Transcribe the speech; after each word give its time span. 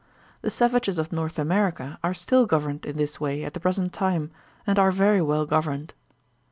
The 0.41 0.49
savages 0.49 0.97
of 0.97 1.11
North 1.13 1.37
America 1.37 1.99
are 2.03 2.15
still 2.15 2.47
governed 2.47 2.87
in 2.87 2.97
this 2.97 3.19
way 3.19 3.43
at 3.43 3.53
the 3.53 3.59
present 3.59 3.93
time, 3.93 4.31
and 4.65 4.79
are 4.79 4.89
very 4.89 5.21
well 5.21 5.45
governed. 5.45 5.93